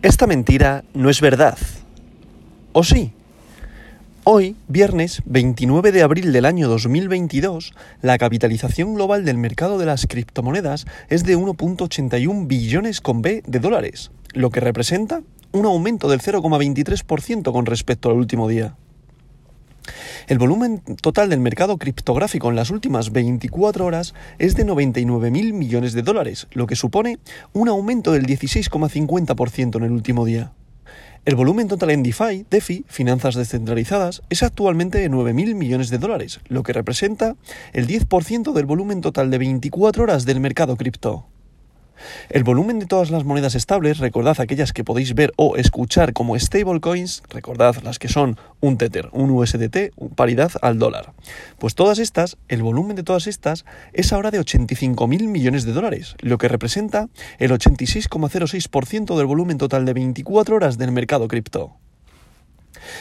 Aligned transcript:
Esta 0.00 0.28
mentira 0.28 0.84
no 0.94 1.10
es 1.10 1.20
verdad. 1.20 1.58
¿O 2.72 2.84
sí? 2.84 3.10
Hoy, 4.22 4.54
viernes 4.68 5.22
29 5.24 5.90
de 5.90 6.02
abril 6.02 6.32
del 6.32 6.44
año 6.44 6.68
2022, 6.68 7.72
la 8.00 8.16
capitalización 8.16 8.94
global 8.94 9.24
del 9.24 9.38
mercado 9.38 9.76
de 9.76 9.86
las 9.86 10.06
criptomonedas 10.06 10.86
es 11.08 11.24
de 11.24 11.36
1.81 11.36 12.46
billones 12.46 13.00
con 13.00 13.22
B 13.22 13.42
de 13.44 13.58
dólares, 13.58 14.12
lo 14.34 14.50
que 14.50 14.60
representa 14.60 15.22
un 15.50 15.66
aumento 15.66 16.08
del 16.08 16.20
0,23% 16.20 17.50
con 17.50 17.66
respecto 17.66 18.08
al 18.08 18.18
último 18.18 18.46
día. 18.46 18.76
El 20.26 20.38
volumen 20.38 20.80
total 21.00 21.30
del 21.30 21.40
mercado 21.40 21.78
criptográfico 21.78 22.50
en 22.50 22.56
las 22.56 22.70
últimas 22.70 23.12
24 23.12 23.84
horas 23.84 24.14
es 24.38 24.56
de 24.56 24.66
99.000 24.66 25.52
millones 25.52 25.92
de 25.92 26.02
dólares, 26.02 26.46
lo 26.52 26.66
que 26.66 26.76
supone 26.76 27.18
un 27.52 27.68
aumento 27.68 28.12
del 28.12 28.26
16,50% 28.26 29.76
en 29.76 29.84
el 29.84 29.92
último 29.92 30.24
día. 30.24 30.52
El 31.24 31.34
volumen 31.34 31.68
total 31.68 31.90
en 31.90 32.02
DeFi, 32.02 32.46
DeFi, 32.48 32.84
finanzas 32.88 33.34
descentralizadas, 33.34 34.22
es 34.30 34.42
actualmente 34.42 34.98
de 34.98 35.10
9.000 35.10 35.54
millones 35.54 35.90
de 35.90 35.98
dólares, 35.98 36.40
lo 36.48 36.62
que 36.62 36.72
representa 36.72 37.36
el 37.74 37.86
10% 37.86 38.52
del 38.52 38.66
volumen 38.66 39.00
total 39.02 39.30
de 39.30 39.38
24 39.38 40.04
horas 40.04 40.24
del 40.24 40.40
mercado 40.40 40.76
cripto. 40.76 41.26
El 42.30 42.44
volumen 42.44 42.78
de 42.78 42.86
todas 42.86 43.10
las 43.10 43.24
monedas 43.24 43.54
estables, 43.54 43.98
recordad 43.98 44.40
aquellas 44.40 44.72
que 44.72 44.84
podéis 44.84 45.14
ver 45.14 45.32
o 45.36 45.56
escuchar 45.56 46.12
como 46.12 46.38
stablecoins, 46.38 47.22
recordad 47.28 47.76
las 47.82 47.98
que 47.98 48.08
son 48.08 48.38
un 48.60 48.76
Tether, 48.78 49.08
un 49.12 49.30
USDT, 49.30 49.94
paridad 50.14 50.52
al 50.62 50.78
dólar. 50.78 51.12
Pues 51.58 51.74
todas 51.74 51.98
estas, 51.98 52.36
el 52.48 52.62
volumen 52.62 52.96
de 52.96 53.02
todas 53.02 53.26
estas 53.26 53.64
es 53.92 54.12
ahora 54.12 54.30
de 54.30 54.40
85.000 54.40 55.28
millones 55.28 55.64
de 55.64 55.72
dólares, 55.72 56.16
lo 56.20 56.38
que 56.38 56.48
representa 56.48 57.08
el 57.38 57.50
86,06% 57.50 59.16
del 59.16 59.26
volumen 59.26 59.58
total 59.58 59.84
de 59.84 59.92
24 59.92 60.56
horas 60.56 60.78
del 60.78 60.92
mercado 60.92 61.28
cripto. 61.28 61.76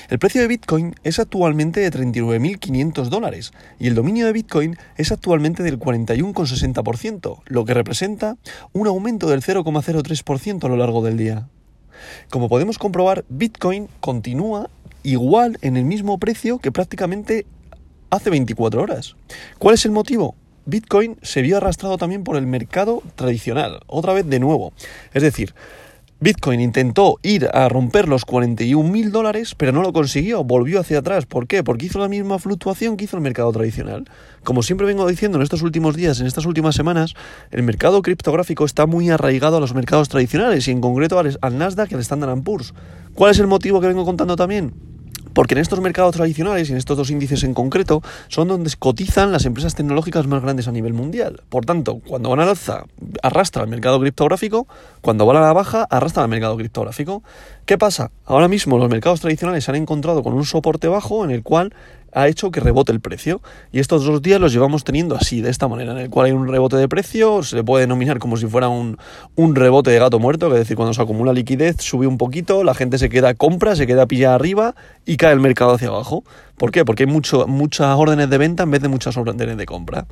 El 0.09 0.19
precio 0.19 0.41
de 0.41 0.47
Bitcoin 0.47 0.95
es 1.03 1.19
actualmente 1.19 1.79
de 1.79 1.91
39.500 1.91 3.09
dólares 3.09 3.51
y 3.79 3.87
el 3.87 3.95
dominio 3.95 4.25
de 4.25 4.33
Bitcoin 4.33 4.77
es 4.97 5.11
actualmente 5.11 5.63
del 5.63 5.79
41,60%, 5.79 7.41
lo 7.45 7.65
que 7.65 7.73
representa 7.73 8.37
un 8.73 8.87
aumento 8.87 9.27
del 9.27 9.41
0,03% 9.41 10.63
a 10.63 10.69
lo 10.69 10.77
largo 10.77 11.03
del 11.03 11.17
día. 11.17 11.47
Como 12.29 12.49
podemos 12.49 12.77
comprobar, 12.77 13.25
Bitcoin 13.29 13.87
continúa 13.99 14.69
igual 15.03 15.57
en 15.61 15.77
el 15.77 15.85
mismo 15.85 16.17
precio 16.17 16.59
que 16.59 16.71
prácticamente 16.71 17.45
hace 18.09 18.29
24 18.29 18.81
horas. 18.81 19.15
¿Cuál 19.57 19.75
es 19.75 19.85
el 19.85 19.91
motivo? 19.91 20.35
Bitcoin 20.65 21.17
se 21.21 21.41
vio 21.41 21.57
arrastrado 21.57 21.97
también 21.97 22.25
por 22.25 22.35
el 22.35 22.45
mercado 22.45 23.01
tradicional, 23.15 23.79
otra 23.87 24.13
vez 24.13 24.27
de 24.27 24.39
nuevo. 24.39 24.73
Es 25.13 25.23
decir, 25.23 25.55
Bitcoin 26.19 26.61
intentó 26.61 27.19
ir 27.21 27.47
a 27.53 27.69
romper 27.69 28.07
los 28.07 28.25
41 28.25 28.89
mil 28.89 29.11
dólares, 29.11 29.53
pero 29.53 29.71
no 29.71 29.83
lo 29.83 29.93
consiguió, 29.93 30.43
volvió 30.43 30.79
hacia 30.79 30.97
atrás. 30.97 31.27
¿Por 31.27 31.45
qué? 31.45 31.63
Porque 31.63 31.85
hizo 31.85 31.99
la 31.99 32.07
misma 32.07 32.39
fluctuación 32.39 32.97
que 32.97 33.05
hizo 33.05 33.17
el 33.17 33.21
mercado 33.21 33.51
tradicional. 33.51 34.09
Como 34.43 34.63
siempre 34.63 34.87
vengo 34.87 35.05
diciendo 35.05 35.37
en 35.37 35.43
estos 35.43 35.61
últimos 35.61 35.95
días, 35.95 36.19
en 36.19 36.25
estas 36.25 36.47
últimas 36.47 36.73
semanas, 36.73 37.13
el 37.51 37.61
mercado 37.61 38.01
criptográfico 38.01 38.65
está 38.65 38.87
muy 38.87 39.11
arraigado 39.11 39.57
a 39.57 39.59
los 39.59 39.75
mercados 39.75 40.09
tradicionales 40.09 40.67
y 40.67 40.71
en 40.71 40.81
concreto 40.81 41.19
al, 41.19 41.57
Nasdaq 41.57 41.91
y 41.91 41.93
al 41.93 42.01
Standard 42.01 42.41
Poor's. 42.41 42.73
¿Cuál 43.13 43.29
es 43.29 43.37
el 43.37 43.45
motivo 43.45 43.79
que 43.79 43.85
vengo 43.85 44.03
contando 44.03 44.35
también? 44.35 44.73
Porque 45.33 45.55
en 45.55 45.59
estos 45.59 45.79
mercados 45.81 46.15
tradicionales 46.15 46.69
y 46.69 46.71
en 46.71 46.77
estos 46.77 46.97
dos 46.97 47.09
índices 47.09 47.43
en 47.43 47.53
concreto 47.53 48.01
son 48.27 48.47
donde 48.47 48.71
cotizan 48.77 49.31
las 49.31 49.45
empresas 49.45 49.75
tecnológicas 49.75 50.27
más 50.27 50.41
grandes 50.41 50.67
a 50.67 50.71
nivel 50.71 50.93
mundial. 50.93 51.41
Por 51.49 51.65
tanto, 51.65 51.99
cuando 52.05 52.29
van 52.29 52.39
a 52.39 52.45
la 52.45 52.51
alza, 52.51 52.85
arrastra 53.23 53.63
el 53.63 53.69
mercado 53.69 53.99
criptográfico, 53.99 54.67
cuando 55.01 55.25
van 55.25 55.37
a 55.37 55.41
la 55.41 55.53
baja, 55.53 55.83
arrastra 55.89 56.23
el 56.23 56.29
mercado 56.29 56.57
criptográfico. 56.57 57.23
¿Qué 57.65 57.77
pasa? 57.77 58.11
Ahora 58.25 58.47
mismo 58.47 58.77
los 58.77 58.89
mercados 58.89 59.21
tradicionales 59.21 59.63
se 59.63 59.71
han 59.71 59.75
encontrado 59.75 60.23
con 60.23 60.33
un 60.33 60.45
soporte 60.45 60.87
bajo 60.87 61.23
en 61.23 61.31
el 61.31 61.43
cual 61.43 61.73
ha 62.13 62.27
hecho 62.27 62.51
que 62.51 62.59
rebote 62.59 62.91
el 62.91 62.99
precio. 62.99 63.41
Y 63.71 63.79
estos 63.79 64.05
dos 64.05 64.21
días 64.21 64.39
los 64.39 64.53
llevamos 64.53 64.83
teniendo 64.83 65.15
así, 65.15 65.41
de 65.41 65.49
esta 65.49 65.67
manera, 65.67 65.91
en 65.91 65.99
el 65.99 66.09
cual 66.09 66.27
hay 66.27 66.31
un 66.31 66.47
rebote 66.47 66.77
de 66.77 66.87
precio, 66.87 67.43
se 67.43 67.55
le 67.55 67.63
puede 67.63 67.83
denominar 67.83 68.19
como 68.19 68.37
si 68.37 68.47
fuera 68.47 68.69
un, 68.69 68.97
un 69.35 69.55
rebote 69.55 69.91
de 69.91 69.99
gato 69.99 70.19
muerto, 70.19 70.49
que 70.49 70.55
es 70.55 70.59
decir, 70.59 70.75
cuando 70.75 70.93
se 70.93 71.01
acumula 71.01 71.33
liquidez, 71.33 71.77
sube 71.79 72.07
un 72.07 72.17
poquito, 72.17 72.63
la 72.63 72.73
gente 72.73 72.97
se 72.97 73.09
queda 73.09 73.33
compra, 73.33 73.75
se 73.75 73.87
queda 73.87 74.05
pillada 74.05 74.35
arriba 74.35 74.75
y 75.05 75.17
cae 75.17 75.33
el 75.33 75.39
mercado 75.39 75.73
hacia 75.73 75.89
abajo. 75.89 76.23
¿Por 76.57 76.71
qué? 76.71 76.85
Porque 76.85 77.03
hay 77.03 77.11
mucho, 77.11 77.47
muchas 77.47 77.95
órdenes 77.97 78.29
de 78.29 78.37
venta 78.37 78.63
en 78.63 78.71
vez 78.71 78.81
de 78.81 78.87
muchas 78.87 79.15
órdenes 79.17 79.57
de 79.57 79.65
compra. 79.65 80.07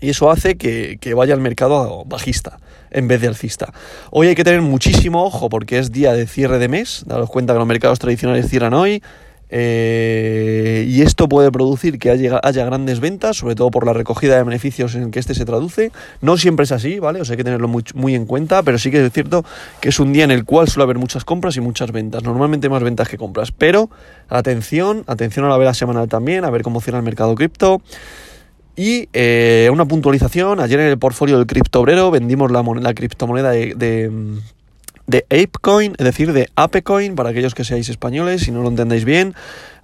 Y 0.00 0.10
eso 0.10 0.30
hace 0.30 0.56
que, 0.56 0.98
que, 1.00 1.14
vaya 1.14 1.32
el 1.32 1.40
mercado 1.40 2.04
bajista 2.06 2.58
en 2.90 3.06
vez 3.06 3.20
de 3.20 3.28
alcista. 3.28 3.72
Hoy 4.10 4.26
hay 4.26 4.34
que 4.34 4.42
tener 4.42 4.60
muchísimo 4.60 5.22
ojo 5.22 5.48
porque 5.48 5.78
es 5.78 5.92
día 5.92 6.12
de 6.12 6.26
cierre 6.26 6.58
de 6.58 6.68
mes. 6.68 7.04
Daros 7.06 7.30
cuenta 7.30 7.52
que 7.52 7.60
los 7.60 7.68
mercados 7.68 8.00
tradicionales 8.00 8.48
cierran 8.48 8.74
hoy. 8.74 9.00
Eh, 9.54 10.86
y 10.88 11.02
esto 11.02 11.28
puede 11.28 11.52
producir 11.52 11.98
que 11.98 12.08
haya, 12.08 12.40
grandes 12.40 13.00
ventas, 13.00 13.36
sobre 13.36 13.54
todo 13.54 13.70
por 13.70 13.84
la 13.84 13.92
recogida 13.92 14.34
de 14.36 14.42
beneficios 14.44 14.94
en 14.94 15.10
que 15.10 15.20
este 15.20 15.34
se 15.34 15.44
traduce. 15.44 15.92
No 16.22 16.38
siempre 16.38 16.64
es 16.64 16.72
así, 16.72 16.98
¿vale? 16.98 17.20
O 17.20 17.26
sea, 17.26 17.34
hay 17.34 17.36
que 17.36 17.44
tenerlo 17.44 17.68
muy, 17.68 18.14
en 18.14 18.24
cuenta, 18.24 18.62
pero 18.62 18.78
sí 18.78 18.90
que 18.90 19.04
es 19.04 19.12
cierto 19.12 19.44
que 19.80 19.90
es 19.90 20.00
un 20.00 20.14
día 20.14 20.24
en 20.24 20.30
el 20.30 20.46
cual 20.46 20.68
suele 20.68 20.84
haber 20.84 20.96
muchas 20.96 21.26
compras 21.26 21.54
y 21.58 21.60
muchas 21.60 21.92
ventas. 21.92 22.22
Normalmente 22.22 22.70
más 22.70 22.82
ventas 22.82 23.10
que 23.10 23.18
compras. 23.18 23.52
Pero 23.52 23.90
atención, 24.30 25.04
atención 25.06 25.44
a 25.44 25.50
la 25.50 25.58
vela 25.58 25.74
semanal 25.74 26.08
también, 26.08 26.46
a 26.46 26.50
ver 26.50 26.62
cómo 26.62 26.80
cierra 26.80 26.98
el 26.98 27.04
mercado 27.04 27.34
cripto. 27.34 27.82
Y 28.74 29.10
eh, 29.12 29.68
una 29.70 29.84
puntualización, 29.84 30.60
ayer 30.60 30.80
en 30.80 30.86
el 30.86 30.98
portfolio 30.98 31.36
del 31.36 31.46
criptobrero 31.46 32.10
vendimos 32.10 32.50
la, 32.50 32.94
criptomoneda 32.94 33.50
de 33.50 33.74
de 33.74 34.10
ApeCoin, 35.08 35.94
es 35.98 36.04
decir, 36.04 36.32
de 36.32 36.48
ApeCoin, 36.56 37.14
para 37.14 37.30
aquellos 37.30 37.54
que 37.54 37.64
seáis 37.64 37.88
españoles, 37.88 38.42
si 38.42 38.50
no 38.50 38.62
lo 38.62 38.68
entendéis 38.68 39.04
bien. 39.04 39.34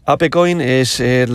ApeCoin 0.08 0.62
es 0.62 1.00
eh, 1.00 1.26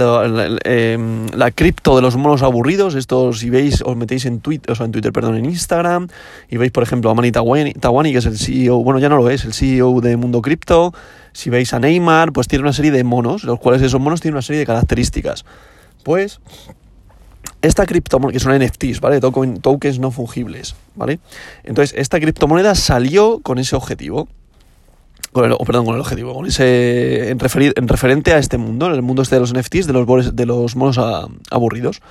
em, 0.63 1.27
la, 1.27 1.51
cripto 1.51 1.95
de 1.95 2.01
los 2.01 2.17
monos 2.17 2.41
aburridos. 2.41 2.95
Esto, 2.95 3.31
si 3.31 3.51
veis, 3.51 3.83
os 3.85 3.95
metéis 3.95 4.25
en 4.25 4.39
Twitter, 4.39 4.71
o 4.71 4.75
sea, 4.75 4.87
en 4.87 4.91
Twitter, 4.91 5.13
perdón, 5.13 5.35
en 5.35 5.45
Instagram, 5.45 6.07
y 6.49 6.57
veis, 6.57 6.71
por 6.71 6.81
ejemplo, 6.81 7.11
a 7.11 7.13
Mani 7.13 7.31
Tawani, 7.31 8.11
que 8.11 8.17
es 8.17 8.25
el 8.25 8.39
CEO, 8.39 8.83
bueno, 8.83 8.99
ya 8.99 9.09
no 9.09 9.17
lo 9.17 9.29
es, 9.29 9.45
el 9.45 9.53
CEO 9.53 10.01
de 10.01 10.17
Mundo 10.17 10.41
Cripto. 10.41 10.91
Si 11.33 11.51
veis 11.51 11.71
a 11.75 11.79
Neymar, 11.79 12.31
pues 12.31 12.47
tiene 12.47 12.63
una 12.63 12.73
serie 12.73 12.89
de 12.89 13.03
monos, 13.03 13.43
los 13.43 13.59
cuales 13.59 13.81
esos 13.83 14.01
monos 14.01 14.21
tienen 14.21 14.35
una 14.35 14.41
serie 14.41 14.61
de 14.61 14.65
características. 14.65 15.45
Pues 16.03 16.39
esta 17.63 17.85
criptomoneda, 17.85 18.33
que 18.33 18.39
son 18.39 18.55
NFTs, 18.55 18.99
¿vale? 18.99 19.19
tokens 19.19 19.97
no 19.97 20.11
fungibles, 20.11 20.75
¿vale? 20.95 21.19
Entonces, 21.63 21.97
esta 21.97 22.19
criptomoneda 22.19 22.75
salió 22.75 23.39
con 23.39 23.57
ese 23.57 23.75
objetivo. 23.75 24.27
Con 25.31 25.49
el, 25.49 25.57
perdón, 25.65 25.85
con 25.85 25.95
el 25.95 26.01
objetivo, 26.01 26.33
con 26.35 26.45
ese. 26.45 27.29
En, 27.29 27.39
en, 27.41 27.87
referente 27.87 28.33
a 28.33 28.37
este 28.37 28.57
mundo, 28.57 28.87
en 28.87 28.93
el 28.93 29.01
mundo 29.01 29.23
este 29.23 29.35
de 29.35 29.39
los 29.39 29.53
NFTs, 29.53 29.87
de 29.87 29.93
los, 29.93 30.35
de 30.35 30.45
los 30.45 30.75
monos 30.75 30.99
aburridos. 31.49 32.01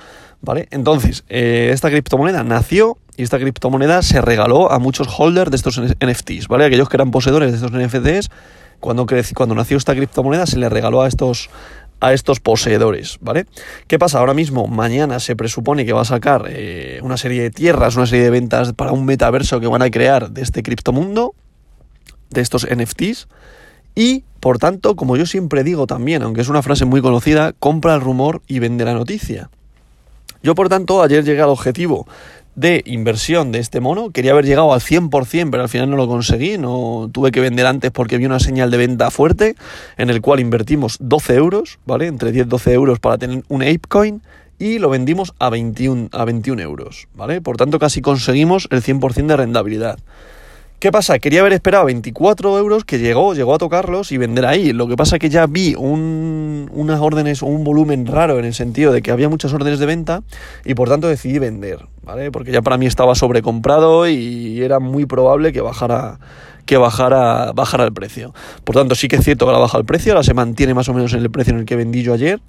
¿Vale? 0.41 0.67
Entonces, 0.71 1.23
eh, 1.29 1.69
esta 1.71 1.89
criptomoneda 1.89 2.43
nació 2.43 2.97
y 3.15 3.23
esta 3.23 3.39
criptomoneda 3.39 4.01
se 4.01 4.19
regaló 4.19 4.73
a 4.73 4.79
muchos 4.79 5.07
holders 5.17 5.51
de 5.51 5.55
estos 5.55 5.79
NFTs, 5.79 6.49
¿vale? 6.49 6.65
Aquellos 6.65 6.89
que 6.89 6.97
eran 6.97 7.11
poseedores 7.11 7.51
de 7.51 7.65
estos 7.65 7.71
NFTs, 7.71 8.29
cuando, 8.81 9.05
cuando 9.35 9.55
nació 9.55 9.77
esta 9.77 9.95
criptomoneda 9.95 10.45
se 10.45 10.57
le 10.57 10.67
regaló 10.67 11.01
a 11.01 11.07
estos, 11.07 11.49
a 12.03 12.11
estos 12.11 12.41
poseedores, 12.41 13.17
¿vale? 13.21 13.45
¿Qué 13.87 13.97
pasa? 13.97 14.19
Ahora 14.19 14.33
mismo, 14.33 14.67
mañana 14.67 15.21
se 15.21 15.37
presupone 15.37 15.85
que 15.85 15.93
va 15.93 16.01
a 16.01 16.05
sacar 16.05 16.47
eh, 16.49 16.99
una 17.01 17.15
serie 17.15 17.41
de 17.41 17.49
tierras, 17.49 17.95
una 17.95 18.05
serie 18.05 18.25
de 18.25 18.29
ventas 18.29 18.73
para 18.73 18.91
un 18.91 19.05
metaverso 19.05 19.61
que 19.61 19.67
van 19.67 19.81
a 19.81 19.89
crear 19.89 20.29
de 20.29 20.41
este 20.41 20.63
criptomundo, 20.63 21.33
de 22.29 22.41
estos 22.41 22.67
NFTs, 22.69 23.29
y 23.95 24.25
por 24.41 24.57
tanto, 24.57 24.97
como 24.97 25.15
yo 25.15 25.25
siempre 25.25 25.63
digo 25.63 25.87
también, 25.87 26.23
aunque 26.23 26.41
es 26.41 26.49
una 26.49 26.61
frase 26.61 26.83
muy 26.83 27.01
conocida, 27.01 27.53
compra 27.53 27.95
el 27.95 28.01
rumor 28.01 28.41
y 28.47 28.59
vende 28.59 28.83
la 28.83 28.93
noticia. 28.93 29.49
Yo, 30.41 30.55
por 30.55 30.67
tanto, 30.67 31.01
ayer 31.01 31.23
llegué 31.23 31.41
al 31.41 31.49
objetivo 31.49 32.05
de 32.55 32.83
inversión 32.85 33.51
de 33.51 33.59
este 33.59 33.79
mono. 33.79 34.11
Quería 34.11 34.31
haber 34.31 34.45
llegado 34.45 34.73
al 34.73 34.81
100%, 34.81 35.49
pero 35.49 35.63
al 35.63 35.69
final 35.69 35.89
no 35.89 35.97
lo 35.97 36.07
conseguí. 36.07 36.57
No 36.57 37.09
tuve 37.11 37.31
que 37.31 37.39
vender 37.39 37.65
antes 37.65 37.91
porque 37.91 38.17
vi 38.17 38.25
una 38.25 38.39
señal 38.39 38.71
de 38.71 38.77
venta 38.77 39.11
fuerte 39.11 39.55
en 39.97 40.09
el 40.09 40.21
cual 40.21 40.39
invertimos 40.39 40.97
12 40.99 41.35
euros, 41.35 41.79
¿vale? 41.85 42.07
Entre 42.07 42.31
10 42.31 42.45
y 42.45 42.49
12 42.49 42.73
euros 42.73 42.99
para 42.99 43.17
tener 43.17 43.43
un 43.47 43.61
ApeCoin 43.61 44.21
y 44.59 44.79
lo 44.79 44.89
vendimos 44.89 45.33
a 45.39 45.49
21, 45.49 46.09
a 46.11 46.25
21 46.25 46.61
euros, 46.61 47.07
¿vale? 47.15 47.41
Por 47.41 47.57
tanto, 47.57 47.79
casi 47.79 48.01
conseguimos 48.01 48.67
el 48.71 48.81
100% 48.81 49.25
de 49.27 49.37
rentabilidad. 49.37 49.99
¿Qué 50.83 50.91
pasa? 50.91 51.17
Quería 51.17 51.39
haber 51.39 51.53
esperado 51.53 51.85
24 51.85 52.59
euros, 52.59 52.83
que 52.83 52.99
llegó, 52.99 53.33
llegó 53.33 53.55
a 53.55 53.57
tocarlos 53.57 54.11
y 54.11 54.17
vender 54.17 54.45
ahí. 54.45 54.73
Lo 54.73 54.85
que 54.85 54.97
pasa 54.97 55.17
que 55.17 55.29
ya 55.29 55.47
vi 55.47 55.75
un, 55.75 56.69
unas 56.73 56.99
órdenes 56.99 57.41
o 57.41 57.45
un 57.45 57.63
volumen 57.63 58.05
raro 58.05 58.37
en 58.37 58.43
el 58.43 58.53
sentido 58.53 58.91
de 58.91 59.01
que 59.01 59.09
había 59.09 59.29
muchas 59.29 59.53
órdenes 59.53 59.79
de 59.79 59.85
venta 59.85 60.23
y 60.65 60.73
por 60.73 60.89
tanto 60.89 61.07
decidí 61.07 61.39
vender, 61.39 61.87
¿vale? 62.03 62.31
Porque 62.31 62.51
ya 62.51 62.61
para 62.61 62.77
mí 62.77 62.85
estaba 62.85 63.15
sobrecomprado 63.15 64.09
y 64.09 64.61
era 64.61 64.79
muy 64.81 65.05
probable 65.05 65.53
que 65.53 65.61
bajara 65.61 66.19
que 66.65 66.75
bajara, 66.75 67.53
bajara 67.53 67.85
el 67.85 67.93
precio. 67.93 68.33
Por 68.65 68.75
tanto, 68.75 68.95
sí 68.95 69.07
que 69.07 69.15
es 69.15 69.23
cierto 69.23 69.45
que 69.45 69.51
ahora 69.51 69.59
baja 69.59 69.77
el 69.77 69.85
precio, 69.85 70.11
ahora 70.11 70.23
se 70.23 70.33
mantiene 70.33 70.73
más 70.73 70.89
o 70.89 70.93
menos 70.93 71.13
en 71.13 71.19
el 71.19 71.31
precio 71.31 71.53
en 71.53 71.59
el 71.59 71.65
que 71.65 71.77
vendí 71.77 72.03
yo 72.03 72.13
ayer, 72.13 72.41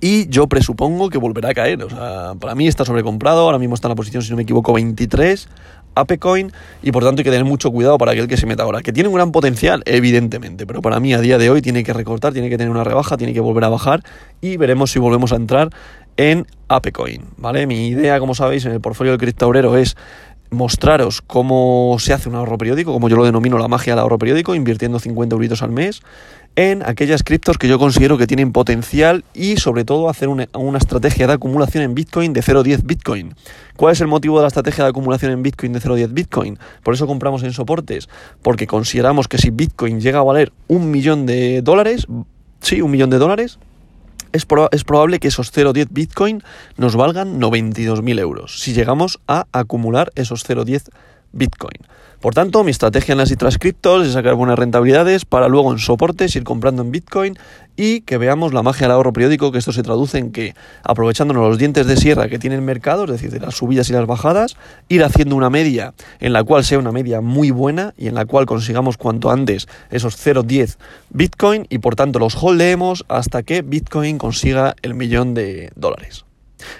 y 0.00 0.28
yo 0.28 0.46
presupongo 0.46 1.10
que 1.10 1.18
volverá 1.18 1.50
a 1.50 1.54
caer. 1.54 1.82
O 1.82 1.90
sea, 1.90 2.34
para 2.38 2.54
mí 2.54 2.68
está 2.68 2.84
sobrecomprado. 2.84 3.40
Ahora 3.40 3.58
mismo 3.58 3.74
está 3.74 3.88
en 3.88 3.90
la 3.90 3.96
posición, 3.96 4.22
si 4.22 4.30
no 4.30 4.36
me 4.36 4.42
equivoco, 4.42 4.72
23 4.72 5.48
ApeCoin 5.94 6.52
y 6.82 6.92
por 6.92 7.02
tanto 7.02 7.20
hay 7.20 7.24
que 7.24 7.30
tener 7.30 7.44
mucho 7.44 7.70
cuidado 7.70 7.98
para 7.98 8.12
aquel 8.12 8.28
que 8.28 8.36
se 8.36 8.46
meta 8.46 8.62
ahora. 8.62 8.82
Que 8.82 8.92
tiene 8.92 9.08
un 9.08 9.14
gran 9.14 9.32
potencial, 9.32 9.82
evidentemente, 9.86 10.66
pero 10.66 10.80
para 10.80 11.00
mí 11.00 11.12
a 11.12 11.20
día 11.20 11.38
de 11.38 11.50
hoy 11.50 11.62
tiene 11.62 11.84
que 11.84 11.92
recortar, 11.92 12.32
tiene 12.32 12.48
que 12.48 12.56
tener 12.56 12.70
una 12.70 12.84
rebaja, 12.84 13.16
tiene 13.16 13.34
que 13.34 13.40
volver 13.40 13.64
a 13.64 13.68
bajar 13.68 14.02
y 14.40 14.56
veremos 14.56 14.90
si 14.92 14.98
volvemos 14.98 15.32
a 15.32 15.36
entrar 15.36 15.70
en 16.16 16.46
ApeCoin, 16.68 17.24
¿vale? 17.36 17.66
Mi 17.66 17.88
idea, 17.88 18.18
como 18.18 18.34
sabéis, 18.34 18.64
en 18.64 18.72
el 18.72 18.80
portfolio 18.80 19.12
del 19.12 19.20
criptobrero 19.20 19.76
es 19.76 19.96
mostraros 20.50 21.22
cómo 21.22 21.96
se 21.98 22.12
hace 22.12 22.28
un 22.28 22.34
ahorro 22.34 22.58
periódico, 22.58 22.92
como 22.92 23.08
yo 23.08 23.16
lo 23.16 23.24
denomino 23.24 23.58
la 23.58 23.68
magia 23.68 23.92
del 23.92 24.00
ahorro 24.00 24.18
periódico, 24.18 24.54
invirtiendo 24.54 24.98
50 24.98 25.34
euritos 25.34 25.62
al 25.62 25.70
mes 25.70 26.02
en 26.58 26.82
aquellas 26.84 27.22
criptos 27.22 27.56
que 27.56 27.68
yo 27.68 27.78
considero 27.78 28.18
que 28.18 28.26
tienen 28.26 28.50
potencial 28.50 29.24
y 29.32 29.58
sobre 29.58 29.84
todo 29.84 30.08
hacer 30.08 30.28
una, 30.28 30.48
estrategia 30.76 31.28
de 31.28 31.34
acumulación 31.34 31.84
en 31.84 31.94
Bitcoin 31.94 32.32
de 32.32 32.42
0.10 32.42 32.82
Bitcoin. 32.84 33.36
¿Cuál 33.76 33.92
es 33.92 34.00
el 34.00 34.08
motivo 34.08 34.38
de 34.38 34.42
la 34.42 34.48
estrategia 34.48 34.82
de 34.82 34.90
acumulación 34.90 35.30
en 35.30 35.44
Bitcoin 35.44 35.72
de 35.72 35.80
0.10 35.80 36.12
Bitcoin? 36.12 36.58
Por 36.82 36.94
eso 36.94 37.06
compramos 37.06 37.44
en 37.44 37.52
soportes, 37.52 38.08
porque 38.42 38.66
consideramos 38.66 39.28
que 39.28 39.38
si 39.38 39.50
Bitcoin 39.50 40.00
llega 40.00 40.18
a 40.18 40.24
valer 40.24 40.52
un 40.66 40.90
millón 40.90 41.26
de 41.26 41.62
dólares, 41.62 42.08
sí, 42.60 42.82
un 42.82 42.90
millón 42.90 43.10
de 43.10 43.18
dólares, 43.18 43.60
es, 44.32 44.44
probable 44.46 45.18
que 45.18 45.28
esos 45.28 45.52
0.10 45.52 45.88
Bitcoin 45.90 46.42
nos 46.76 46.96
valgan 46.96 47.40
92.000 47.40 48.20
euros 48.20 48.60
si 48.60 48.72
llegamos 48.72 49.20
a 49.26 49.46
acumular 49.52 50.10
esos 50.14 50.48
0.10 50.48 50.90
Bitcoin. 51.32 51.78
Por 52.20 52.34
tanto, 52.34 52.64
mi 52.64 52.72
estrategia 52.72 53.12
en 53.12 53.18
las 53.18 53.30
otras 53.30 53.58
criptos 53.58 54.04
es 54.04 54.14
sacar 54.14 54.34
buenas 54.34 54.58
rentabilidades 54.58 55.24
para 55.24 55.46
luego 55.46 55.70
en 55.70 55.78
soportes 55.78 56.34
ir 56.34 56.42
comprando 56.42 56.82
en 56.82 56.90
Bitcoin 56.90 57.38
y 57.76 58.00
que 58.00 58.18
veamos 58.18 58.52
la 58.52 58.64
magia 58.64 58.88
del 58.88 58.96
ahorro 58.96 59.12
periódico, 59.12 59.52
que 59.52 59.58
esto 59.58 59.70
se 59.70 59.84
traduce 59.84 60.18
en 60.18 60.32
que 60.32 60.56
aprovechándonos 60.82 61.48
los 61.48 61.58
dientes 61.58 61.86
de 61.86 61.96
sierra 61.96 62.28
que 62.28 62.40
tiene 62.40 62.56
el 62.56 62.62
mercado, 62.62 63.04
es 63.04 63.10
decir, 63.12 63.30
de 63.30 63.38
las 63.38 63.54
subidas 63.54 63.88
y 63.88 63.92
las 63.92 64.04
bajadas, 64.04 64.56
ir 64.88 65.04
haciendo 65.04 65.36
una 65.36 65.48
media 65.48 65.94
en 66.18 66.32
la 66.32 66.42
cual 66.42 66.64
sea 66.64 66.80
una 66.80 66.90
media 66.90 67.20
muy 67.20 67.52
buena 67.52 67.94
y 67.96 68.08
en 68.08 68.16
la 68.16 68.26
cual 68.26 68.46
consigamos 68.46 68.96
cuanto 68.96 69.30
antes 69.30 69.68
esos 69.90 70.16
0.10 70.18 70.76
Bitcoin 71.10 71.66
y 71.70 71.78
por 71.78 71.94
tanto 71.94 72.18
los 72.18 72.34
holdeemos 72.42 73.04
hasta 73.06 73.44
que 73.44 73.62
Bitcoin 73.62 74.18
consiga 74.18 74.74
el 74.82 74.94
millón 74.94 75.34
de 75.34 75.70
dólares. 75.76 76.24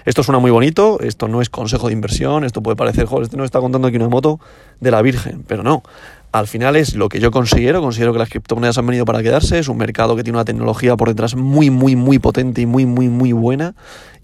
Esto 0.05 0.23
suena 0.23 0.39
muy 0.39 0.51
bonito, 0.51 0.99
esto 1.01 1.27
no 1.27 1.41
es 1.41 1.49
consejo 1.49 1.87
de 1.87 1.93
inversión, 1.93 2.43
esto 2.43 2.61
puede 2.61 2.75
parecer, 2.75 3.05
joder, 3.05 3.23
este 3.23 3.37
no 3.37 3.43
está 3.43 3.59
contando 3.59 3.87
aquí 3.87 3.97
una 3.97 4.09
moto 4.09 4.39
de 4.79 4.91
la 4.91 5.01
Virgen, 5.01 5.43
pero 5.47 5.63
no. 5.63 5.83
Al 6.31 6.47
final 6.47 6.75
es 6.75 6.95
lo 6.95 7.09
que 7.09 7.19
yo 7.19 7.31
considero, 7.31 7.81
considero 7.81 8.13
que 8.13 8.19
las 8.19 8.29
criptomonedas 8.29 8.77
han 8.77 8.85
venido 8.85 9.05
para 9.05 9.23
quedarse, 9.23 9.57
es 9.59 9.67
un 9.67 9.77
mercado 9.77 10.15
que 10.15 10.23
tiene 10.23 10.37
una 10.37 10.45
tecnología 10.45 10.95
por 10.95 11.07
detrás 11.07 11.35
muy, 11.35 11.69
muy, 11.69 11.95
muy 11.95 12.19
potente 12.19 12.61
y 12.61 12.65
muy, 12.65 12.85
muy, 12.85 13.09
muy 13.09 13.31
buena, 13.31 13.73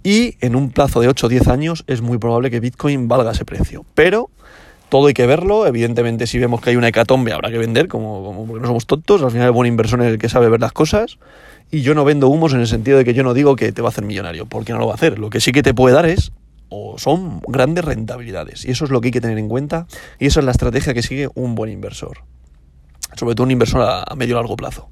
y 0.03 0.37
en 0.39 0.55
un 0.55 0.69
plazo 0.69 1.01
de 1.01 1.07
8 1.07 1.25
o 1.25 1.29
10 1.29 1.47
años 1.47 1.83
es 1.87 2.01
muy 2.01 2.19
probable 2.19 2.51
que 2.51 2.59
Bitcoin 2.59 3.07
valga 3.07 3.31
ese 3.31 3.43
precio. 3.43 3.85
Pero 3.95 4.29
todo 4.95 5.07
hay 5.07 5.13
que 5.13 5.25
verlo. 5.25 5.67
Evidentemente, 5.67 6.25
si 6.25 6.39
vemos 6.39 6.61
que 6.61 6.69
hay 6.69 6.77
una 6.77 6.87
hecatombe, 6.87 7.33
habrá 7.33 7.51
que 7.51 7.57
vender, 7.57 7.89
como, 7.89 8.47
no 8.47 8.65
somos 8.65 8.85
tontos. 8.85 9.21
Al 9.21 9.29
final, 9.29 9.47
el 9.47 9.51
buen 9.51 9.67
inversor 9.67 10.01
es 10.01 10.07
el 10.07 10.17
que 10.17 10.29
sabe 10.29 10.47
ver 10.47 10.61
las 10.61 10.71
cosas. 10.71 11.17
Y 11.69 11.81
yo 11.81 11.93
no 11.95 12.05
vendo 12.05 12.29
humos 12.29 12.53
en 12.53 12.61
el 12.61 12.67
sentido 12.67 12.97
de 12.97 13.03
que 13.03 13.13
yo 13.13 13.21
no 13.21 13.33
digo 13.33 13.57
que 13.57 13.73
te 13.73 13.81
va 13.81 13.89
a 13.89 13.91
hacer 13.91 14.05
millonario, 14.05 14.45
porque 14.45 14.71
no 14.71 14.79
lo 14.79 14.87
va 14.87 14.93
a 14.93 14.95
hacer. 14.95 15.19
Lo 15.19 15.29
que 15.29 15.41
sí 15.41 15.51
que 15.51 15.63
te 15.63 15.73
puede 15.73 15.93
dar 15.93 16.05
es, 16.05 16.31
o 16.69 16.97
son 16.97 17.41
grandes 17.45 17.83
rentabilidades. 17.83 18.63
Y 18.63 18.71
eso 18.71 18.85
es 18.85 18.91
lo 18.91 19.01
que 19.01 19.09
hay 19.09 19.11
que 19.11 19.19
tener 19.19 19.37
en 19.37 19.49
cuenta. 19.49 19.85
Y 20.17 20.27
eso 20.27 20.39
es 20.39 20.45
la 20.45 20.51
estrategia 20.51 20.93
que 20.93 21.01
sigue 21.01 21.27
un 21.35 21.55
buen 21.55 21.69
inversor 21.71 22.19
sobre 23.15 23.35
todo 23.35 23.45
un 23.45 23.51
inversor 23.51 23.81
a, 23.81 24.15
medio 24.15 24.35
largo 24.35 24.55
plazo. 24.55 24.87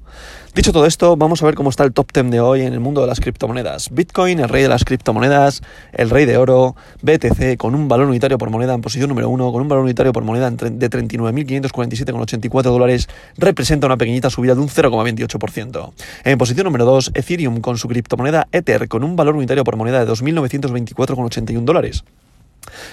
Dicho 0.54 0.72
todo 0.72 0.86
esto, 0.86 1.16
vamos 1.16 1.42
a 1.42 1.46
ver 1.46 1.56
cómo 1.56 1.70
está 1.70 1.82
el 1.82 1.92
top 1.92 2.12
10 2.12 2.30
de 2.30 2.40
hoy 2.40 2.62
en 2.62 2.72
el 2.72 2.80
mundo 2.80 3.00
de 3.00 3.08
las 3.08 3.18
criptomonedas. 3.18 3.90
Bitcoin, 3.90 4.38
el 4.38 4.48
rey 4.48 4.62
de 4.62 4.68
las 4.68 4.84
criptomonedas, 4.84 5.62
el 5.92 6.10
rey 6.10 6.26
de 6.26 6.36
oro, 6.36 6.76
BTC 7.02 7.56
con 7.56 7.74
un 7.74 7.88
valor 7.88 8.06
unitario 8.06 8.38
por 8.38 8.50
moneda 8.50 8.74
en 8.74 8.80
posición 8.80 9.08
número 9.08 9.28
1, 9.30 9.52
con 9.52 9.62
un 9.62 9.68
valor 9.68 9.82
unitario 9.84 10.12
por 10.12 10.22
moneda 10.22 10.48
de 10.50 10.90
39.547,84 10.90 12.62
dólares, 12.62 13.08
representa 13.36 13.88
una 13.88 13.96
pequeñita 13.96 14.30
subida 14.30 14.54
de 14.54 14.60
un 14.60 14.68
0,28%. 14.68 15.92
En 16.24 16.38
posición 16.38 16.64
número 16.64 16.84
2, 16.84 17.10
Ethereum 17.14 17.60
con 17.60 17.76
su 17.76 17.88
criptomoneda 17.88 18.46
Ether 18.52 18.86
con 18.88 19.02
un 19.02 19.16
valor 19.16 19.34
unitario 19.34 19.64
por 19.64 19.76
moneda 19.76 20.04
de 20.04 20.12
2.924,81 20.12 21.64
dólares 21.64 22.04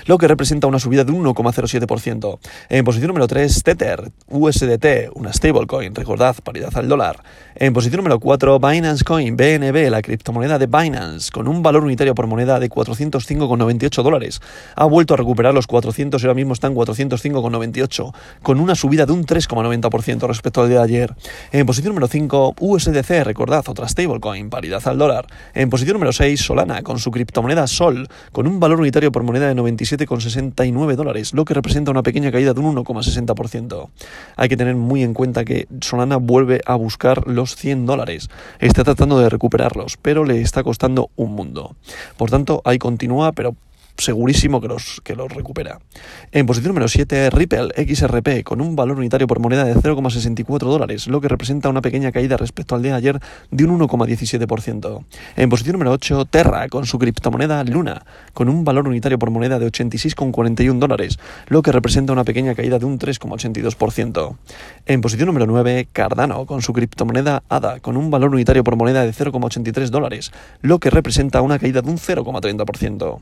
lo 0.06 0.18
que 0.18 0.27
representa 0.27 0.68
una 0.68 0.79
subida 0.79 1.03
de 1.03 1.12
un 1.12 1.25
1,07%. 1.25 2.39
En 2.69 2.85
posición 2.85 3.07
número 3.07 3.27
3, 3.27 3.63
Tether, 3.63 4.12
USDT, 4.27 5.12
una 5.15 5.33
stablecoin, 5.33 5.95
recordad, 5.95 6.35
paridad 6.44 6.71
al 6.75 6.88
dólar. 6.88 7.23
En 7.56 7.73
posición 7.73 7.97
número 7.97 8.19
4, 8.19 8.59
Binance 8.59 9.03
Coin, 9.03 9.35
BNB, 9.35 9.89
la 9.89 10.01
criptomoneda 10.01 10.57
de 10.57 10.68
Binance, 10.68 11.31
con 11.31 11.47
un 11.47 11.62
valor 11.62 11.83
unitario 11.83 12.15
por 12.15 12.27
moneda 12.27 12.59
de 12.59 12.69
405,98 12.69 14.03
dólares. 14.03 14.41
Ha 14.75 14.85
vuelto 14.85 15.13
a 15.13 15.18
recuperar 15.18 15.53
los 15.53 15.68
400 15.68 16.21
y 16.21 16.25
ahora 16.25 16.35
mismo 16.35 16.53
está 16.53 16.68
en 16.68 16.75
405,98, 16.75 18.13
con 18.41 18.59
una 18.59 18.75
subida 18.75 19.06
de 19.06 19.12
un 19.12 19.25
3,90% 19.25 20.27
respecto 20.27 20.62
al 20.62 20.69
día 20.69 20.79
de 20.79 20.83
ayer. 20.83 21.15
En 21.51 21.65
posición 21.65 21.94
número 21.94 22.07
5, 22.07 22.56
USDC, 22.59 23.23
recordad, 23.23 23.63
otra 23.68 23.88
stablecoin, 23.88 24.50
paridad 24.50 24.81
al 24.85 24.97
dólar. 24.97 25.27
En 25.53 25.69
posición 25.69 25.94
número 25.95 26.13
6, 26.13 26.39
Solana, 26.41 26.81
con 26.83 27.00
su 27.00 27.12
criptomoneda 27.12 27.68
Sol, 27.68 28.07
con 28.31 28.47
un 28.47 28.59
valor 28.59 28.79
unitario 28.79 29.12
por 29.12 29.23
moneda 29.23 29.47
de 29.47 29.56
97,69 29.62 30.96
dólares, 30.96 31.34
lo 31.34 31.46
que 31.46 31.54
representa 31.54 31.92
una 31.92 32.04
pequeña 32.04 32.31
caída 32.31 32.54
de 32.54 32.60
un 32.60 32.75
1,60%. 32.75 33.90
Hay 34.36 34.50
que 34.50 34.58
tener 34.58 34.75
muy 34.75 35.04
en 35.04 35.13
cuenta 35.13 35.46
que 35.46 35.68
Solana 35.81 36.18
vuelve 36.18 36.62
a 36.66 36.75
buscar 36.75 37.28
los 37.28 37.56
100 37.56 37.86
dólares. 37.86 38.30
Está 38.60 38.84
tratando 38.84 39.19
de 39.19 39.30
recuperarlos, 39.30 39.98
pero 39.98 40.25
le 40.25 40.42
está 40.42 40.63
costando 40.63 41.10
un 41.16 41.34
mundo. 41.34 41.75
Por 42.18 42.30
tanto, 42.30 42.62
ahí 42.66 42.78
continúa, 42.78 43.31
pero 43.31 43.56
segurísimo 43.98 44.62
que 44.62 44.68
los, 44.68 45.02
que 45.04 45.16
los 45.16 45.32
recupera. 45.32 45.80
En 46.32 46.46
posición 46.46 46.70
número 46.70 46.88
7, 46.88 47.30
Ripple 47.30 47.70
XRP, 47.76 48.44
con 48.44 48.62
un 48.62 48.76
valor 48.76 48.98
unitario 48.98 49.28
por 49.28 49.40
moneda 49.40 49.64
de 49.64 49.76
0,64 49.76 50.60
dólares, 50.60 51.08
lo 51.08 51.22
que 51.22 51.28
representa 51.28 51.70
una 51.70 51.82
pequeña 51.82 52.12
caída 52.12 52.38
respecto 52.38 52.76
al 52.76 52.82
día 52.82 52.92
de 52.92 52.98
ayer 52.98 53.20
de 53.52 53.66
un 53.66 53.80
1,17%. 53.80 55.04
En 55.36 55.50
posición 55.50 55.74
número 55.74 55.92
8, 55.92 56.26
Terra, 56.26 56.68
con 56.70 56.86
su 56.86 57.00
criptomoneda 57.00 57.64
Luna, 57.64 58.06
con 58.34 58.50
un 58.50 58.64
valor 58.64 58.88
unitario 58.88 59.20
por 59.20 59.30
moneda 59.32 59.60
de 59.60 59.68
86,41 59.68 60.80
dólares, 60.80 61.20
lo 61.48 61.62
que 61.62 61.72
representa 61.72 62.14
una 62.14 62.24
pequeña 62.24 62.56
caída 62.56 62.80
de 62.80 62.86
un 62.86 63.00
3,82%. 63.00 64.38
En 64.86 65.02
posición 65.02 65.28
número 65.28 65.46
9, 65.46 65.88
Cardano, 65.92 66.46
con 66.46 66.62
su 66.62 66.74
criptomoneda 66.74 67.44
ADA, 67.50 67.80
con 67.80 67.98
un 67.98 68.12
valor 68.12 68.32
unitario 68.32 68.64
por 68.64 68.76
moneda 68.76 69.06
de 69.06 69.14
0,83 69.14 69.90
dólares, 69.90 70.32
lo 70.62 70.80
que 70.80 70.90
representa 70.90 71.42
una 71.42 71.60
caída 71.60 71.82
de 71.82 71.90
un 71.90 71.98
0,30%. 71.98 73.20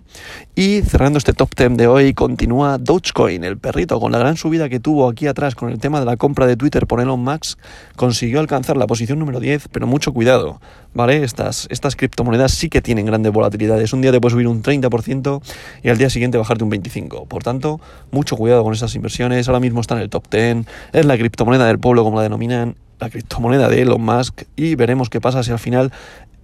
Y 0.59 0.81
cerrando 0.81 1.17
este 1.19 1.31
top 1.31 1.55
10 1.55 1.77
de 1.77 1.87
hoy, 1.87 2.13
continúa 2.13 2.77
Dogecoin, 2.77 3.45
el 3.45 3.57
perrito, 3.57 3.97
con 3.97 4.11
la 4.11 4.17
gran 4.19 4.35
subida 4.35 4.67
que 4.67 4.81
tuvo 4.81 5.07
aquí 5.07 5.25
atrás 5.25 5.55
con 5.55 5.69
el 5.69 5.79
tema 5.79 6.01
de 6.01 6.05
la 6.05 6.17
compra 6.17 6.47
de 6.47 6.57
Twitter 6.57 6.85
por 6.85 6.99
Elon 6.99 7.23
Musk, 7.23 7.57
consiguió 7.95 8.41
alcanzar 8.41 8.75
la 8.75 8.85
posición 8.85 9.19
número 9.19 9.39
10, 9.39 9.69
pero 9.69 9.87
mucho 9.87 10.11
cuidado, 10.11 10.59
¿vale? 10.93 11.23
Estas, 11.23 11.65
estas 11.71 11.95
criptomonedas 11.95 12.51
sí 12.51 12.67
que 12.67 12.81
tienen 12.81 13.05
grandes 13.05 13.31
volatilidades. 13.31 13.93
Un 13.93 14.01
día 14.01 14.11
te 14.11 14.19
puede 14.19 14.33
subir 14.33 14.49
un 14.49 14.61
30% 14.61 15.41
y 15.81 15.87
al 15.87 15.97
día 15.97 16.09
siguiente 16.09 16.37
bajarte 16.37 16.65
un 16.65 16.71
25%. 16.71 17.25
Por 17.25 17.41
tanto, 17.41 17.79
mucho 18.11 18.35
cuidado 18.35 18.61
con 18.61 18.73
esas 18.73 18.93
inversiones. 18.95 19.47
Ahora 19.47 19.61
mismo 19.61 19.79
está 19.79 19.95
en 19.95 20.01
el 20.01 20.09
top 20.09 20.29
10, 20.29 20.65
es 20.91 21.05
la 21.05 21.17
criptomoneda 21.17 21.67
del 21.67 21.79
pueblo, 21.79 22.03
como 22.03 22.17
la 22.17 22.23
denominan, 22.23 22.75
la 22.99 23.09
criptomoneda 23.09 23.69
de 23.69 23.83
Elon 23.83 24.01
Musk 24.01 24.43
y 24.55 24.75
veremos 24.75 25.09
qué 25.09 25.21
pasa 25.21 25.41
si 25.41 25.51
al 25.51 25.59
final 25.59 25.91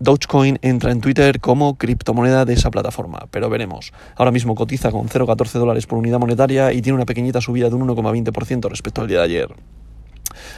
Dogecoin 0.05 0.59
entra 0.61 0.91
en 0.91 1.01
Twitter 1.01 1.39
como 1.39 1.77
criptomoneda 1.77 2.45
de 2.45 2.53
esa 2.53 2.69
plataforma, 2.69 3.27
pero 3.31 3.49
veremos. 3.49 3.91
Ahora 4.15 4.31
mismo 4.31 4.53
cotiza 4.53 4.91
con 4.91 5.09
0,14 5.09 5.57
dólares 5.57 5.87
por 5.87 5.97
unidad 5.97 6.19
monetaria 6.19 6.71
y 6.71 6.81
tiene 6.83 6.95
una 6.95 7.05
pequeñita 7.05 7.41
subida 7.41 7.69
de 7.69 7.75
un 7.75 7.87
1,20% 7.87 8.69
respecto 8.69 9.01
al 9.01 9.07
día 9.07 9.17
de 9.17 9.23
ayer. 9.23 9.55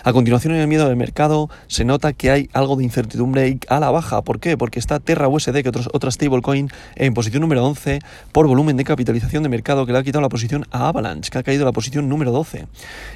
A 0.04 0.14
continuación, 0.14 0.54
en 0.54 0.62
el 0.62 0.68
miedo 0.68 0.88
del 0.88 0.96
mercado, 0.96 1.50
se 1.68 1.86
nota 1.86 2.14
que 2.14 2.32
hay 2.32 2.50
algo 2.54 2.76
de 2.76 2.84
incertidumbre 2.84 3.60
a 3.70 3.80
la 3.80 3.92
baja. 3.92 4.22
¿Por 4.22 4.40
qué? 4.40 4.58
Porque 4.58 4.80
está 4.80 5.00
Terra 5.00 5.28
USD, 5.28 5.64
que 5.64 5.70
es 5.70 5.90
otra 5.94 6.12
stablecoin, 6.12 6.70
en 6.96 7.14
posición 7.14 7.42
número 7.42 7.66
11 7.66 8.00
por 8.32 8.48
volumen 8.48 8.78
de 8.78 8.84
capitalización 8.84 9.44
de 9.44 9.50
mercado, 9.50 9.86
que 9.86 9.92
le 9.92 10.00
ha 10.00 10.04
quitado 10.04 10.22
la 10.22 10.30
posición 10.30 10.66
a 10.72 10.88
Avalanche, 10.88 11.30
que 11.30 11.38
ha 11.38 11.44
caído 11.44 11.64
a 11.64 11.66
la 11.66 11.72
posición 11.72 12.10
número 12.10 12.32
12. 12.32 12.68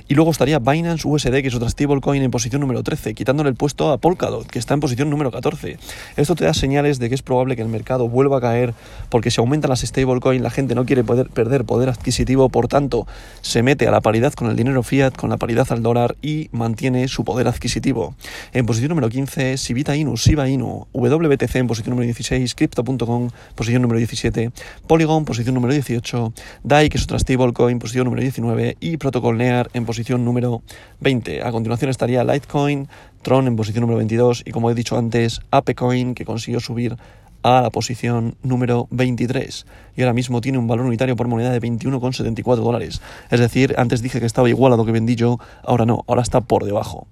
Y 0.08 0.16
luego 0.16 0.32
estaría 0.32 0.60
Binance 0.60 1.08
USD, 1.08 1.42
que 1.42 1.48
es 1.48 1.56
otra 1.56 1.70
stablecoin, 1.70 2.22
en 2.22 2.32
posición 2.32 2.62
número 2.62 2.84
13, 2.84 3.14
quitándole 3.14 3.50
el 3.50 3.56
puesto 3.56 3.92
a 3.92 3.98
Polkadot, 3.98 4.48
que 4.48 4.60
está 4.60 4.74
en 4.74 4.80
posición 4.80 5.10
número 5.10 5.32
14. 5.32 5.78
Esto 6.18 6.36
te 6.36 6.46
da 6.46 6.54
señales 6.54 7.00
de 7.00 7.10
que 7.10 7.16
es 7.16 7.22
probable 7.22 7.56
que 7.56 7.62
el 7.62 7.70
mercado 7.70 8.08
vuelva 8.08 8.38
a 8.38 8.42
caer, 8.42 8.74
porque 9.10 9.32
si 9.32 9.40
aumentan 9.40 9.70
las 9.70 9.82
stablecoins, 9.82 10.42
la 10.42 10.50
gente 10.50 10.76
no 10.76 10.86
quiere 10.86 11.04
poder 11.04 11.30
perder 11.30 11.66
poder 11.66 11.90
adquisitivo, 11.90 12.50
por 12.50 12.68
tanto, 12.68 13.08
se 13.42 13.64
mete 13.64 13.88
a 13.88 13.92
la 13.92 14.02
paridad 14.02 14.34
con 14.34 14.50
el 14.50 14.56
dinero 14.56 14.84
fiat, 14.84 15.16
con 15.16 15.30
la 15.30 15.38
paridad 15.38 15.68
al 15.72 15.82
dólar 15.82 16.16
y 16.22 16.50
mantiene 16.52 17.08
su 17.08 17.24
poder 17.24 17.48
adquisitivo. 17.48 18.16
En 18.54 18.66
posición 18.66 18.90
número 18.90 19.10
15, 19.10 19.58
Sibita 19.58 19.96
Inu, 19.96 20.16
Shiba 20.16 20.48
Inu, 20.48 20.88
WBTC 20.94 21.56
en 21.56 21.68
posición 21.68 21.92
número 21.92 22.06
16, 22.06 22.56
Crypto.com, 22.56 23.30
posición 23.56 23.82
número 23.82 23.98
17, 23.98 24.52
Polygon, 24.88 25.26
posición 25.26 25.56
número 25.56 25.74
18, 25.74 26.34
DAI, 26.64 26.90
que 26.90 26.98
es 26.98 27.04
otra 27.04 27.20
stablecoin, 27.20 27.80
posición 27.80 28.06
número 28.06 28.22
19, 28.22 28.78
y 28.80 28.98
Protocol 28.98 29.38
Near 29.38 29.70
en 29.74 29.86
posición 29.86 30.26
número 30.26 30.62
20. 31.00 31.44
A 31.44 31.52
continuación 31.52 31.90
estaría 31.90 32.24
Litecoin, 32.24 32.88
Tron 33.22 33.48
en 33.48 33.56
posición 33.56 33.82
número 33.82 33.98
22 33.98 34.44
y 34.46 34.52
como 34.52 34.72
he 34.72 34.74
dicho 34.74 34.98
antes, 34.98 35.42
Apecoin, 35.52 36.16
que 36.16 36.26
consiguió 36.26 36.60
subir 36.60 36.98
a 37.44 37.62
la 37.62 37.70
posición 37.70 38.36
número 38.44 38.88
23 38.92 39.66
y 39.96 40.02
ahora 40.02 40.14
mismo 40.14 40.42
tiene 40.42 40.58
un 40.58 40.68
valor 40.68 40.86
unitario 40.86 41.16
por 41.16 41.28
moneda 41.28 41.52
de 41.52 41.62
21,74 41.62 42.56
dólares. 42.58 43.02
Es 43.30 43.40
decir, 43.40 43.76
antes 43.78 44.02
dije 44.02 44.20
que 44.20 44.26
estaba 44.26 44.50
igual 44.50 44.74
a 44.74 44.78
lo 44.78 44.86
que 44.86 44.92
vendí 44.92 45.16
yo, 45.16 45.40
ahora 45.64 45.86
no, 45.86 46.04
ahora 46.08 46.22
está 46.22 46.42
por 46.42 46.66
debajo. 46.66 47.08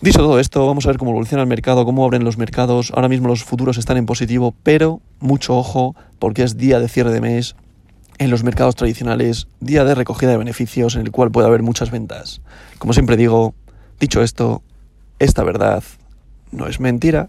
Dicho 0.00 0.18
todo 0.18 0.40
esto, 0.40 0.66
vamos 0.66 0.84
a 0.84 0.88
ver 0.88 0.98
cómo 0.98 1.12
evoluciona 1.12 1.42
el 1.42 1.48
mercado, 1.48 1.84
cómo 1.84 2.04
abren 2.04 2.24
los 2.24 2.36
mercados. 2.36 2.92
Ahora 2.94 3.08
mismo 3.08 3.28
los 3.28 3.44
futuros 3.44 3.78
están 3.78 3.96
en 3.96 4.06
positivo, 4.06 4.52
pero 4.64 5.00
mucho 5.20 5.56
ojo 5.56 5.94
porque 6.18 6.42
es 6.42 6.56
día 6.56 6.80
de 6.80 6.88
cierre 6.88 7.12
de 7.12 7.20
mes 7.20 7.54
en 8.18 8.30
los 8.30 8.42
mercados 8.42 8.74
tradicionales, 8.74 9.46
día 9.60 9.84
de 9.84 9.94
recogida 9.94 10.32
de 10.32 10.38
beneficios 10.38 10.96
en 10.96 11.02
el 11.02 11.12
cual 11.12 11.30
puede 11.30 11.46
haber 11.46 11.62
muchas 11.62 11.90
ventas. 11.90 12.40
Como 12.78 12.92
siempre 12.92 13.16
digo, 13.16 13.54
dicho 14.00 14.22
esto, 14.22 14.62
esta 15.20 15.44
verdad 15.44 15.84
no 16.50 16.66
es 16.66 16.80
mentira. 16.80 17.28